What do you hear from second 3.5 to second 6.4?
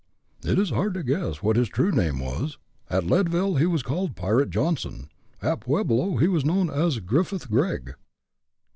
he was called Pirate Johnson at Pueblo he